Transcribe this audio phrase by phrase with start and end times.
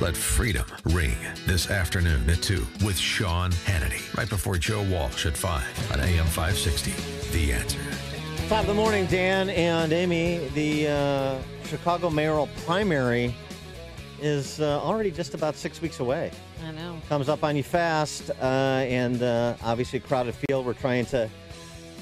[0.00, 5.36] Let freedom ring this afternoon at 2 with Sean Hannity, right before Joe Walsh at
[5.36, 6.92] 5 on AM 560.
[7.32, 7.80] The answer.
[8.48, 10.48] Top of the morning, Dan and Amy.
[10.54, 13.34] The uh, Chicago mayoral primary
[14.22, 16.30] is uh, already just about six weeks away.
[16.64, 17.00] I know.
[17.08, 18.44] Comes up on you fast, uh,
[18.86, 20.64] and uh, obviously, crowded field.
[20.64, 21.28] We're trying to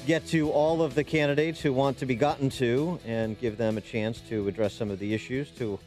[0.05, 3.79] get to all of the candidates who want to be gotten to and give them
[3.79, 5.79] a chance to address some of the issues to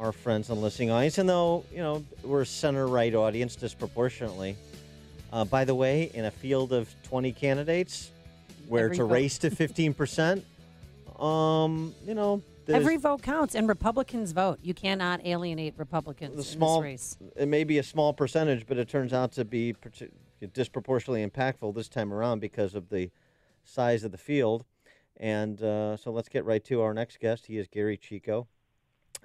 [0.00, 1.18] our friends and listening audience.
[1.18, 4.56] And though, you know, we're a center right audience disproportionately.
[5.32, 8.10] Uh, by the way, in a field of 20 candidates,
[8.66, 9.12] where Every it's a vote.
[9.12, 10.42] race to 15%,
[11.22, 14.58] um, you know, there's- Every vote counts, and Republicans vote.
[14.62, 17.32] You cannot alienate Republicans the in small, this race.
[17.36, 19.74] it may be a small percentage, but it turns out to be
[20.52, 23.10] disproportionately impactful this time around because of the
[23.64, 24.64] size of the field.
[25.16, 27.46] And uh, so let's get right to our next guest.
[27.46, 28.46] He is Gery Chico,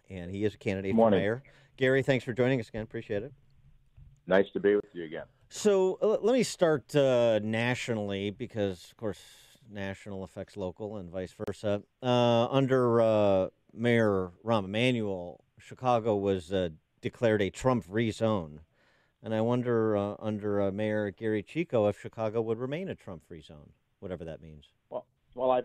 [0.10, 1.18] and he is a candidate Morning.
[1.18, 1.44] for mayor.
[1.78, 2.84] Gery, thanks for joining us again.
[2.84, 3.34] Appreciate it.
[4.28, 5.26] Nice to be with you again.
[5.50, 9.20] So uh, let me start uh, nationally because, of course,
[9.70, 11.84] national affects local and vice versa.
[12.02, 16.70] Uh, under uh, Mayor Rahm Emanuel, Chicago was uh,
[17.02, 18.62] declared a Trump-free zone,
[19.22, 23.42] and I wonder uh, under uh, Mayor Gery Chico if Chicago would remain a Trump-free
[23.42, 23.70] zone,
[24.00, 24.66] whatever that means.
[24.90, 25.62] Well, well, I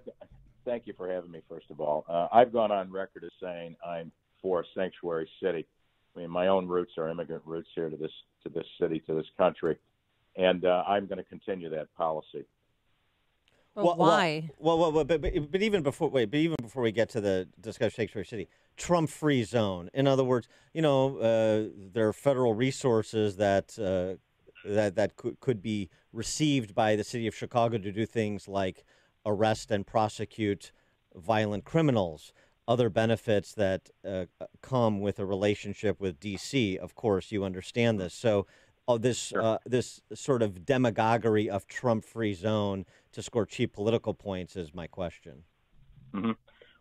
[0.64, 1.41] thank you for having me.
[1.48, 5.66] First of all, uh, I've gone on record as saying I'm for a sanctuary city.
[6.14, 8.12] I mean, my own roots are immigrant roots here to this
[8.44, 9.77] to this city, to this country,
[10.36, 12.44] and uh, I'm going to continue that policy.
[13.74, 14.50] But Well, well, why?
[14.58, 17.20] Well, well, well, but, but, but even before wait, but even before we get to
[17.20, 19.91] the discussion of Sanctuary City, Trump-free zone.
[19.94, 24.19] In other words, you know, uh, there are federal resources that uh,
[24.64, 28.84] that that could, could be received by the city of Chicago to do things like
[29.25, 30.72] arrest and prosecute
[31.14, 32.32] violent criminals.
[32.70, 34.26] Other benefits that uh,
[34.62, 36.78] come with a relationship with D.C.
[36.78, 38.14] Of course, you understand this.
[38.14, 38.46] So,
[38.86, 44.54] oh, this uh, this sort of demagoguery of Trump-free zone to score cheap political points
[44.54, 45.42] is my question.
[46.14, 46.31] hmm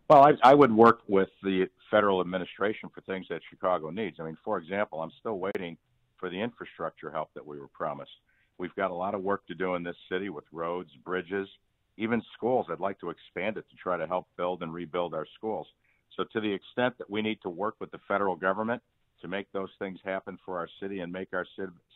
[0.08, 4.18] Well, I, I would work with the federal administration for things that Chicago needs.
[4.20, 5.76] I mean, for example, I'm still waiting
[6.20, 8.12] for the infrastructure help that we were promised.
[8.60, 11.50] We've got a lot of work to do in this city with roads, bridges,
[12.00, 12.66] even schools.
[12.72, 15.68] I'd like to expand it to try to help build and rebuild our schools.
[16.16, 18.82] So, to the extent that we need to work with the federal government
[19.22, 21.46] to make those things happen for our city and make our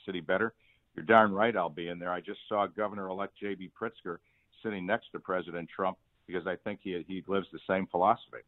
[0.06, 0.54] city, better,
[0.96, 2.12] you're darn right I'll be in there.
[2.12, 3.72] I just saw Governor elect J.B.
[3.80, 4.18] Pritzker
[4.62, 5.98] sitting next to President Trump
[6.28, 8.44] because I think he, he lives the same philosophy.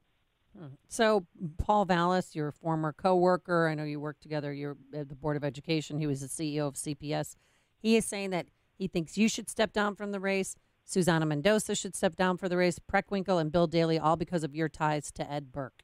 [0.57, 0.67] Hmm.
[0.87, 1.25] So,
[1.57, 4.53] Paul Vallas, your former coworker, I know you worked together.
[4.53, 5.99] You're at the Board of Education.
[5.99, 7.35] He was the CEO of CPS.
[7.81, 10.55] He is saying that he thinks you should step down from the race.
[10.85, 12.79] Susana Mendoza should step down for the race.
[12.79, 15.83] Preckwinkle and Bill Daley, all because of your ties to Ed Burke.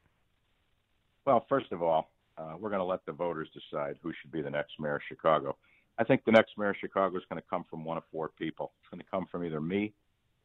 [1.26, 4.42] Well, first of all, uh, we're going to let the voters decide who should be
[4.42, 5.56] the next mayor of Chicago.
[5.98, 8.30] I think the next mayor of Chicago is going to come from one of four
[8.38, 8.72] people.
[8.80, 9.92] It's going to come from either me,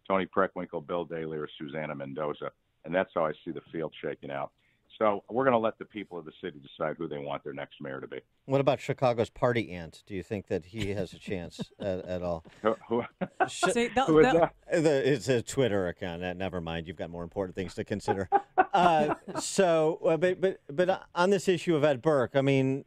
[0.07, 2.51] Toni Preckwinkle, Bill Daley, or Susana Mendoza.
[2.83, 4.51] And that's how I see the field shaking out.
[4.97, 7.53] So we're going to let the people of the city decide who they want their
[7.53, 8.19] next mayor to be.
[8.45, 10.03] What about Chicago's Party Aunt?
[10.07, 12.43] Do you think that he has a chance at, at all?
[12.63, 13.03] Who, who,
[13.47, 14.53] Sh- See, they'll- who is that?
[14.71, 16.23] The, it's a Twitter account.
[16.23, 16.87] Uh, Never mind.
[16.87, 18.29] You've got more important things to consider.
[18.73, 22.85] uh, so, uh, but but but on this issue of Ed Burke, I mean,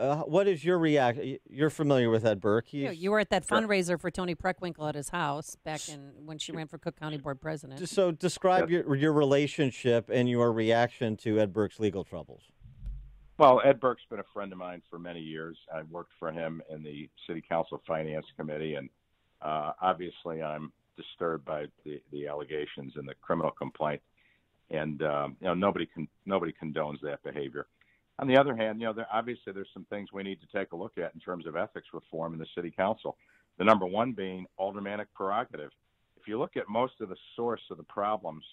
[0.00, 1.36] uh, what is your reaction?
[1.48, 2.72] You're familiar with Ed Burke.
[2.72, 6.12] You, He's, you were at that fundraiser for Toni Preckwinkle at his house back in
[6.24, 7.86] when she ran for Cook County Board President.
[7.88, 12.42] so describe your your relationship and your reaction to Ed Burke's legal troubles.
[13.38, 15.56] Well, Ed Burke's been a friend of mine for many years.
[15.74, 18.88] I've worked for him in the City Council Finance Committee, and
[19.42, 24.00] uh, obviously I'm disturbed by the, the allegations and the criminal complaint.
[24.70, 27.66] And um, you know, nobody can nobody condones that behavior.
[28.20, 30.72] On the other hand, you know, there, obviously there's some things we need to take
[30.72, 33.16] a look at in terms of ethics reform in the City Council.
[33.56, 35.70] The number one being aldermanic prerogative.
[36.20, 38.44] If you look at most of the source of the problems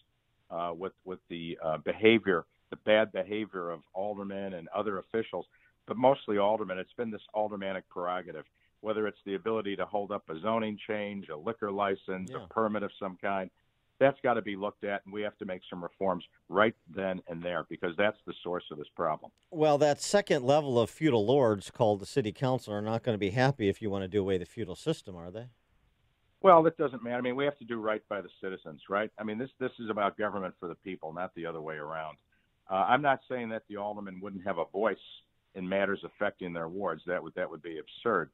[0.49, 5.45] uh, with with the uh, behavior, the bad behavior of aldermen and other officials,
[5.85, 6.77] but mostly aldermen.
[6.77, 8.45] It's been this aldermanic prerogative,
[8.79, 12.45] whether it's the ability to hold up a zoning change, a liquor license, Yeah.
[12.45, 13.49] a permit of some kind.
[13.99, 17.21] That's got to be looked at, and we have to make some reforms right then
[17.27, 19.31] and there because that's the source of this problem.
[19.49, 23.19] Well, that second level of feudal lords called the city council are not going to
[23.19, 25.47] be happy if you want to do away the feudal system, are they?
[26.41, 27.17] Well, that doesn't matter.
[27.17, 29.09] I mean, we have to do right by the citizens, right?
[29.17, 32.17] I mean, this this is about government for the people, not the other way around.
[32.69, 34.97] Uh, I'm not saying that the aldermen wouldn't have a voice
[35.55, 37.01] in matters affecting their wards.
[37.07, 38.29] That would that would be absurd.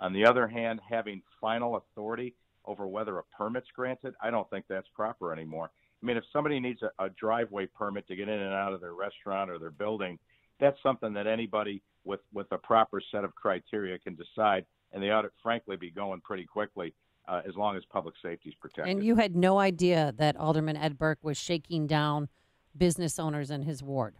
[0.00, 2.34] On the other hand, having final authority
[2.64, 5.70] over whether a permit's granted, I don't think that's proper anymore.
[6.02, 8.80] I mean, if somebody needs a, a driveway permit to get in and out of
[8.80, 10.18] their restaurant or their building,
[10.60, 15.10] that's something that anybody with with a proper set of criteria can decide, and they
[15.10, 16.94] ought to frankly be going pretty quickly.
[17.26, 18.86] Uh, as long as public safety is protected.
[18.86, 22.28] And you had no idea that Alderman Ed Burke was shaking down
[22.76, 24.14] business owners in his ward.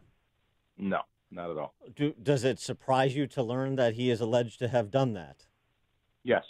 [0.79, 1.75] No, not at all.
[1.95, 5.45] Do, does it surprise you to learn that he is alleged to have done that?
[6.23, 6.45] Yes,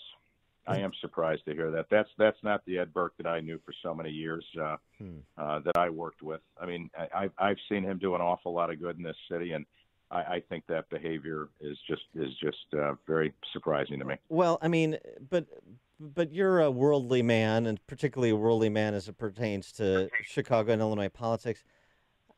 [0.67, 1.87] I am surprised to hear that.
[1.91, 5.19] That's that's not the Ed Burke that I knew for so many years uh, hmm.
[5.37, 6.41] uh, that I worked with.
[6.61, 9.53] I mean, I, I've seen him do an awful lot of good in this city,
[9.53, 9.67] and
[10.11, 14.15] I, I think that behavior is just is just uh, very surprising to me.
[14.29, 15.47] Well, I mean, but
[16.01, 20.73] but you're a worldly man, and particularly a worldly man as it pertains to Chicago
[20.73, 21.63] and Illinois politics.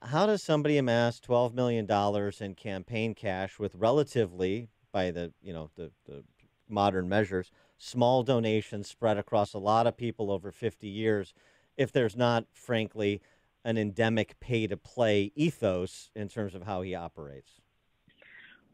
[0.03, 5.53] How does somebody amass twelve million dollars in campaign cash with relatively, by the you
[5.53, 6.25] know the, the
[6.69, 11.35] modern measures, small donations spread across a lot of people over fifty years,
[11.77, 13.21] if there's not, frankly,
[13.65, 17.61] an endemic pay to play ethos in terms of how he operates?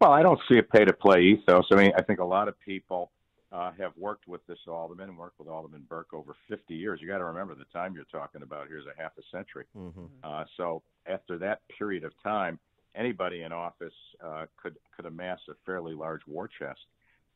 [0.01, 1.65] Well, I don't see a pay to play ethos.
[1.73, 3.11] I mean, I think a lot of people
[3.53, 7.01] uh, have worked with this alderman and worked with Alderman Burke over 50 years.
[7.01, 9.65] You got to remember the time you're talking about here is a half a century.
[9.77, 10.07] Mm-hmm.
[10.25, 12.59] Uh, so after that period of time,
[12.95, 13.93] anybody in office
[14.25, 16.81] uh, could could amass a fairly large war chest.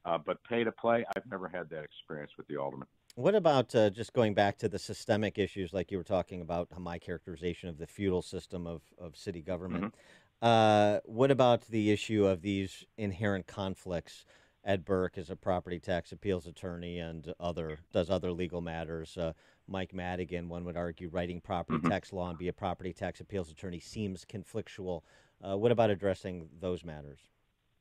[0.07, 2.87] Uh, but pay to play, I've never had that experience with the alderman.
[3.17, 6.69] What about uh, just going back to the systemic issues, like you were talking about
[6.79, 9.85] my characterization of the feudal system of, of city government?
[9.85, 10.47] Mm-hmm.
[10.47, 14.27] Uh, what about the issue of these inherent conflicts?
[14.65, 19.17] Ed Burke is a property tax appeals attorney and other does other legal matters.
[19.17, 19.33] Uh,
[19.67, 21.89] Mike Madigan, one would argue, writing property mm-hmm.
[21.89, 25.03] tax law and be a property tax appeals attorney seems conflictual.
[25.43, 27.21] Uh, what about addressing those matters?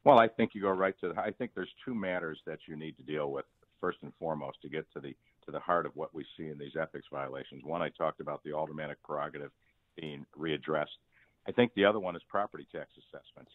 [0.06, 1.10] Well, I think you go right to.
[1.10, 3.46] The, I think there's two matters that you need to deal with
[3.82, 5.16] first and foremost to get to the
[5.46, 7.64] to the heart of what we see in these ethics violations.
[7.64, 9.52] One, I talked about the aldermanic prerogative
[10.00, 10.98] being readdressed.
[11.48, 13.52] I think the other one is property tax assessments.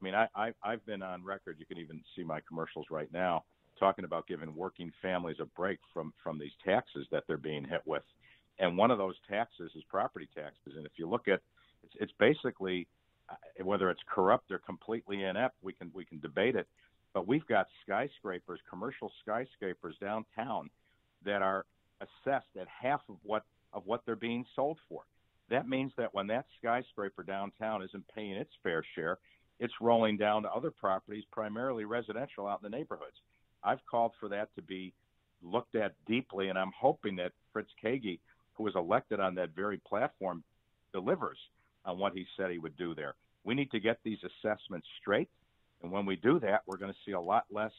[0.00, 1.56] I mean, I, I I've been on record.
[1.60, 3.44] You can even see my commercials right now
[3.78, 7.82] talking about giving working families a break from from these taxes that they're being hit
[7.86, 8.02] with,
[8.58, 10.74] and one of those taxes is property taxes.
[10.76, 11.40] And if you look at,
[11.84, 12.88] it's, it's basically
[13.62, 16.66] whether it's corrupt or completely inept, we can we can debate it.
[17.14, 20.70] But we've got skyscrapers, commercial skyscrapers downtown
[21.24, 21.66] that are
[22.00, 25.02] assessed at half of what of what they're being sold for.
[25.50, 29.18] That means that when that skyscraper downtown isn't paying its fair share,
[29.58, 33.16] it's rolling down to other properties, primarily residential out in the neighborhoods.
[33.62, 34.94] I've called for that to be
[35.42, 38.18] looked at deeply, and I'm hoping that Fritz Kaegi,
[38.54, 40.42] who was elected on that very platform,
[40.92, 41.38] delivers
[41.84, 43.14] on what he said he would do there.
[43.44, 45.28] We need to get these assessments straight,
[45.82, 47.72] and when we do that, we're going to see a lot less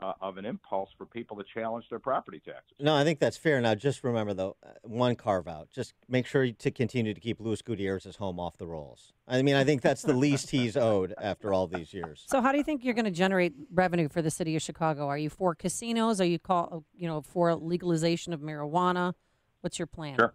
[0.00, 2.76] uh, of an impulse for people to challenge their property taxes.
[2.78, 3.60] No, I think that's fair.
[3.60, 5.70] Now, just remember though, uh, one carve out.
[5.70, 9.12] Just make sure to continue to keep Luis Gutierrez's home off the rolls.
[9.26, 12.24] I mean, I think that's the least he's owed after all these years.
[12.26, 15.08] So, how do you think you're going to generate revenue for the city of Chicago?
[15.08, 16.20] Are you for casinos?
[16.20, 19.14] Are you call you know for legalization of marijuana?
[19.62, 20.16] What's your plan?
[20.16, 20.34] Sure.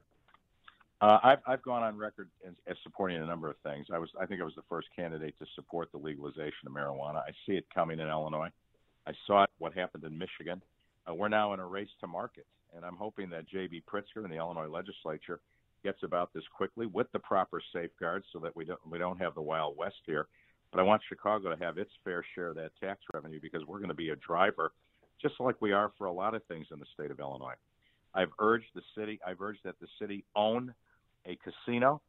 [1.02, 3.88] Uh, I've, I've gone on record as, as, supporting a number of things.
[3.92, 7.18] I was, I think, I was the first candidate to support the legalization of marijuana.
[7.18, 8.50] I see it coming in Illinois.
[9.08, 10.62] I saw it, what happened in Michigan.
[11.10, 12.46] Uh, we're now in a race to market,
[12.76, 13.82] and I'm hoping that J.B.
[13.92, 15.40] Pritzker and the Illinois legislature
[15.84, 19.34] gets about this quickly with the proper safeguards so that we don't we don't have
[19.34, 20.28] the Wild West here.
[20.72, 23.80] But I want Chicago to have its fair share of that tax revenue because we're
[23.80, 24.72] going to be a driver,
[25.20, 27.56] just like we are for a lot of things in the state of Illinois.
[28.14, 29.20] I've urged the city.
[29.26, 30.76] I've urged that the city own
[31.26, 32.02] a casino,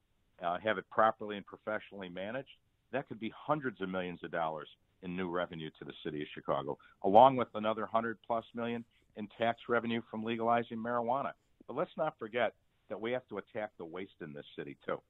[0.42, 2.49] uh, have it properly and professionally managed.
[2.92, 4.69] That could be hundreds of millions of dollars
[5.02, 8.85] in new revenue to the city of Chicago, along with another 100 plus million
[9.16, 11.33] in tax revenue from legalizing marijuana.
[11.66, 12.54] But let's not forget
[12.88, 15.00] that we have to attack the waste in this city too.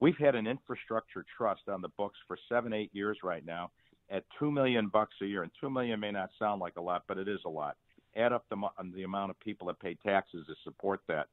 [0.00, 3.70] We've had an infrastructure trust on the books for seven, eight years right now
[4.10, 7.04] at two million bucks a year, and two million may not sound like a lot,
[7.08, 7.76] but it is a lot.
[8.16, 8.56] Add up the
[8.94, 11.26] the amount of people that pay taxes to support that.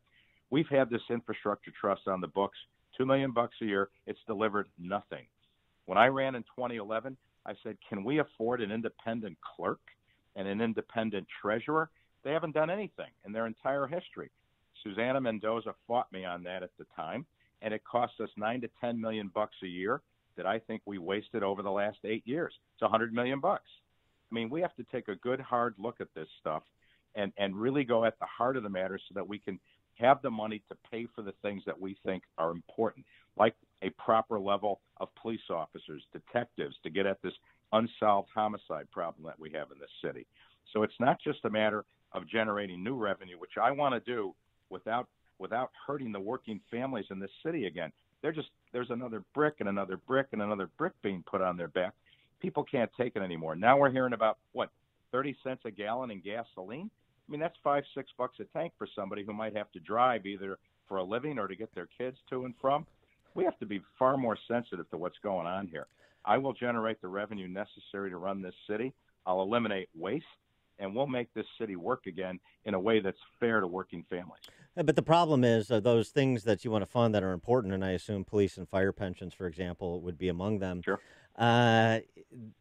[0.52, 2.58] We've had this infrastructure trust on the books,
[2.98, 3.90] two million bucks a year.
[4.06, 5.26] It's delivered nothing.
[5.86, 9.80] When I ran in 2011, I said, can we afford an independent clerk
[10.36, 11.90] and an independent treasurer?
[12.24, 14.30] They haven't done anything in their entire history.
[14.84, 17.26] Susana Mendoza fought me on that at the time,
[17.62, 20.02] and it cost us nine to ten million bucks a year
[20.36, 22.54] that I think we wasted over the last eight years.
[22.76, 23.70] It's a hundred million bucks.
[24.32, 26.64] I mean, we have to take a good hard look at this stuff
[27.16, 29.60] and and really go at the heart of the matter so that we can
[30.02, 33.06] have the money to pay for the things that we think are important,
[33.38, 37.34] like a proper level of police officers, detectives to get at this
[37.74, 40.26] unsolved homicide problem that we have in this city.
[40.74, 44.34] So it's not just a matter of generating new revenue, which I want to do
[44.70, 45.08] without
[45.40, 47.92] without hurting the working families in this city again.
[48.22, 51.68] they're just there's another brick and another brick and another brick being put on their
[51.70, 51.94] back.
[52.40, 53.56] People can't take it anymore.
[53.56, 54.70] Now we're hearing about what
[55.12, 56.90] 30 cents a gallon in gasoline.
[57.32, 60.26] I mean, that's five, six bucks a tank for somebody who might have to drive
[60.26, 60.60] either
[60.90, 62.86] for a living or to get their kids to and from.
[63.36, 65.88] We have to be far more sensitive to what's going on here.
[66.26, 68.94] I will generate the revenue necessary to run this city.
[69.26, 70.26] I'll eliminate waste,
[70.78, 74.42] and we'll make this city work again in a way that's fair to working families.
[74.76, 77.74] But the problem is uh, those things that you want to fund that are important,
[77.74, 80.82] and I assume police and fire pensions, for example, would be among them.
[80.82, 81.00] Sure.
[81.38, 82.00] Uh,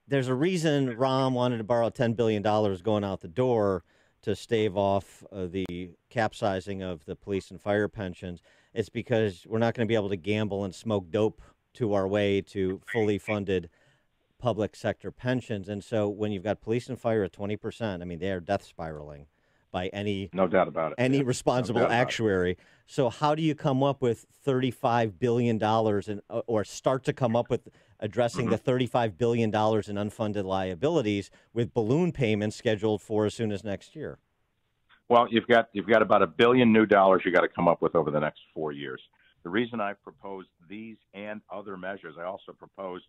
[0.06, 3.82] there's a reason Rahm wanted to borrow $10 billion going out the door
[4.22, 8.42] to stave off uh, the capsizing of the police and fire pensions.
[8.74, 11.40] It's because we're not going to be able to gamble and smoke dope
[11.74, 13.70] to our way to fully funded
[14.38, 15.68] public sector pensions.
[15.68, 18.64] And so when you've got police and fire at 20%, I mean, they are death
[18.64, 19.26] spiraling
[19.72, 21.22] by any no doubt about it any yeah.
[21.24, 22.58] responsible no actuary.
[22.86, 27.12] So how do you come up with 35 billion dollars and uh, or start to
[27.12, 27.68] come up with
[28.00, 28.52] addressing mm-hmm.
[28.52, 33.62] the 35 billion dollars in unfunded liabilities with balloon payments scheduled for as soon as
[33.62, 34.18] next year?
[35.08, 37.82] Well, you've got you've got about a billion new dollars you got to come up
[37.82, 39.00] with over the next 4 years.
[39.42, 43.04] The reason I've proposed these and other measures, I also proposed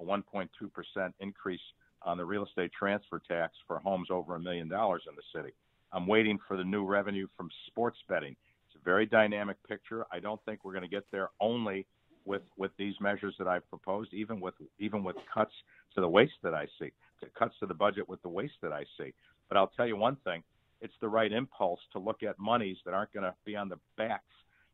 [0.00, 0.48] a 1.2%
[1.20, 1.60] increase
[2.02, 5.54] on the real estate transfer tax for homes over a million dollars in the city.
[5.92, 8.34] I'm waiting for the new revenue from sports betting.
[8.66, 10.04] It's a very dynamic picture.
[10.10, 11.86] I don't think we're going to get there only
[12.24, 15.52] with with these measures that I've proposed, even with even with cuts
[15.94, 18.72] to the waste that I see, to cuts to the budget with the waste that
[18.72, 19.12] I see.
[19.48, 20.42] But I'll tell you one thing:
[20.80, 23.78] it's the right impulse to look at monies that aren't going to be on the
[23.96, 24.24] backs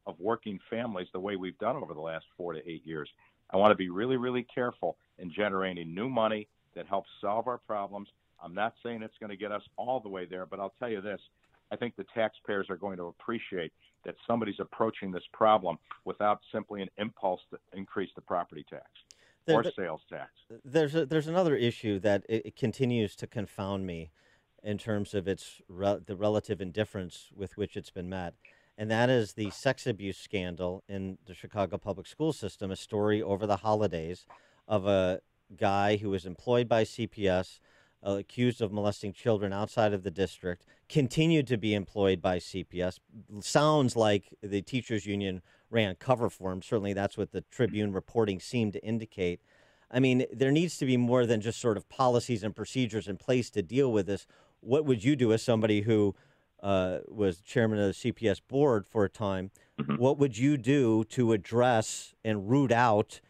[0.07, 3.09] of working families the way we've done over the last four to eight years.
[3.51, 7.59] I want to be really, really careful in generating new money that helps solve our
[7.59, 8.09] problems.
[8.43, 10.89] I'm not saying it's going to get us all the way there, but I'll tell
[10.89, 11.21] you this.
[11.71, 13.73] I think the taxpayers are going to appreciate
[14.05, 18.85] that somebody's approaching this problem without simply an impulse to increase the property tax
[19.47, 20.31] there, or sales tax.
[20.65, 24.11] There's a, there's another issue that it, it continues to confound me
[24.63, 28.35] in terms of its re- the relative indifference with which it's been met
[28.81, 33.21] and that is the sex abuse scandal in the Chicago public school system, a story
[33.21, 34.25] over the holidays
[34.67, 35.21] of a
[35.55, 37.61] guy who was employed by CPS,
[38.07, 42.99] uh, accused of molesting children outside of the district, continued to be employed by CPS.
[43.41, 46.63] Sounds like the teachers union ran cover for him.
[46.63, 49.41] Certainly, that's what the Tribune reporting seemed to indicate.
[49.91, 53.17] I mean, there needs to be more than just sort of policies and procedures in
[53.17, 54.27] place to deal with this.
[54.61, 56.15] What would you do as somebody who
[56.63, 59.51] uh, was chairman of the CPS board for a time.
[59.81, 59.97] Mm-hmm.
[59.97, 63.21] What would you do to address and root out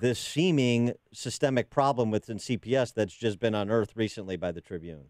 [0.00, 5.06] this seeming systemic problem within CPS that's just been unearthed recently by the Tribune?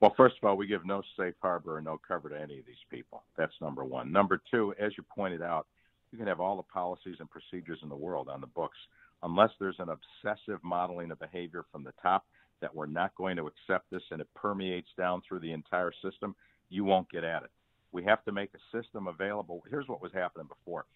[0.00, 2.66] Well, first of all, we give no safe harbor and no cover to any of
[2.66, 3.22] these people.
[3.36, 4.10] That's number one.
[4.10, 5.66] Number two, as you pointed out,
[6.10, 8.76] you can have all the policies and procedures in the world on the books.
[9.22, 12.24] Unless there's an obsessive modeling of behavior from the top
[12.60, 16.34] that we're not going to accept this and it permeates down through the entire system,
[16.68, 17.50] you won't get at it.
[17.92, 19.62] We have to make a system available.
[19.70, 20.86] Here's what was happening before.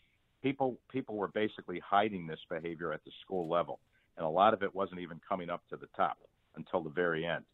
[0.43, 3.81] People people were basically hiding this behavior at the school level,
[4.16, 6.19] and a lot of it wasn't even coming up to the top
[6.57, 7.45] until the very end.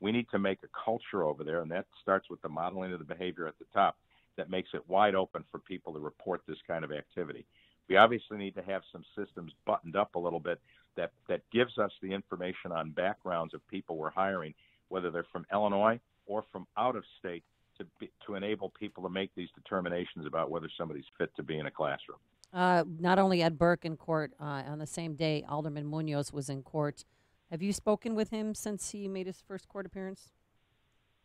[0.00, 2.98] We need to make a culture over there, and that starts with the modeling of
[2.98, 3.96] the behavior at the top
[4.36, 7.44] that makes it wide open for people to report this kind of activity.
[7.88, 10.60] We obviously need to have some systems buttoned up a little bit
[10.96, 14.54] that, that gives us the information on backgrounds of people we're hiring,
[14.88, 17.44] whether they're from Illinois or from out of state,
[18.32, 21.70] to enable people to make these determinations about whether somebody's fit to be in a
[21.70, 22.18] classroom.
[22.52, 26.48] Uh, not only Ed Burke in court uh, on the same day, Alderman Munoz was
[26.48, 27.04] in court.
[27.50, 30.32] Have you spoken with him since he made his first court appearance?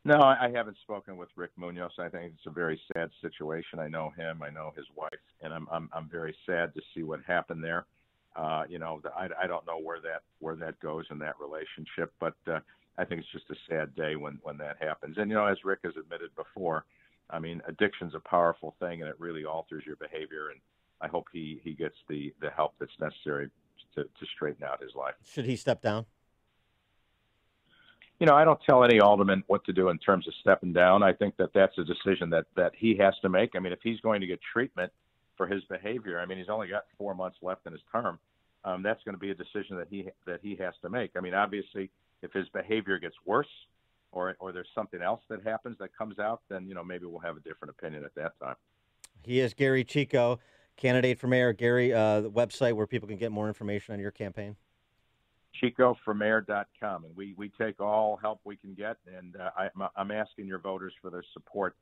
[0.05, 1.91] No, I haven't spoken with Rick Munoz.
[1.99, 3.79] I think it's a very sad situation.
[3.79, 5.11] I know him, I know his wife,
[5.41, 7.87] and I'm I'm, I'm very sad to see what happened there.
[8.33, 12.13] Uh, you know, I, I don't know where that where that goes in that relationship,
[12.21, 12.59] but uh,
[12.97, 15.17] I think it's just a sad day when when that happens.
[15.17, 16.85] And you know, as Rick has admitted before,
[17.29, 20.49] I mean, addiction's a powerful thing, and it really alters your behavior.
[20.49, 20.59] And
[21.01, 23.49] I hope he he gets the the help that's necessary
[23.95, 25.15] to to straighten out his life.
[25.25, 26.05] Should he step down?
[28.19, 31.03] You know, I don't tell any alderman what to do in terms of stepping down.
[31.03, 33.51] I think that that's a decision that that he has to make.
[33.55, 34.91] I mean, if he's going to get treatment
[35.35, 38.17] for his behavior, I mean, he's only got four months left in his term.
[38.65, 41.11] Um, that's going to be a decision that he that he has to make.
[41.15, 43.47] I mean, obviously, if his behavior gets worse
[44.11, 47.19] or or there's something else that happens that comes out, then you know maybe we'll
[47.19, 48.55] have a different opinion at that time.
[49.23, 50.39] He is Gery Chico,
[50.77, 51.53] candidate for mayor.
[51.53, 54.55] Gery, uh, the website where people can get more information on your campaign.
[55.61, 60.45] ChicoForMayor.com, and we we take all help we can get, and uh, I, I'm asking
[60.45, 61.75] your voters for their support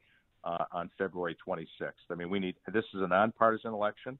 [0.43, 1.91] uh, on February 26th.
[2.09, 4.17] I mean, we need this is a nonpartisan election.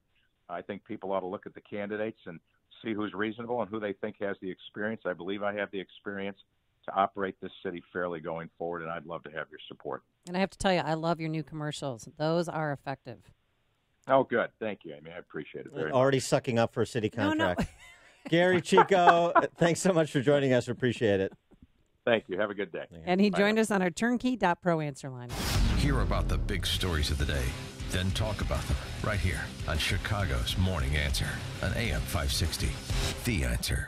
[0.50, 2.40] I think people ought to look at the candidates and
[2.86, 5.02] see who's reasonable and who they think has the experience.
[5.06, 6.38] I believe I have the experience
[6.86, 10.04] to operate this city fairly going forward, and I'd love to have your support.
[10.28, 12.08] And I have to tell you, I love your new commercials.
[12.18, 13.18] Those are effective.
[14.08, 14.50] Oh, good.
[14.60, 15.12] Thank you, Amy.
[15.14, 15.94] I appreciate it very much.
[15.94, 17.46] Already sucking up for a city No, no.
[17.56, 17.72] contract.
[18.30, 20.68] Gery Chico, thanks so much for joining us.
[20.68, 21.32] Appreciate it.
[22.06, 22.40] Thank you.
[22.40, 22.86] Have a good day.
[23.06, 25.30] And he joined us on our turnkey.pro answer line.
[25.78, 27.44] Hear about the big stories of the day,
[27.96, 28.76] then talk about them
[29.06, 31.30] right here on Chicago's Morning Answer
[31.64, 32.68] on AM 560.
[33.24, 33.84] The Answer.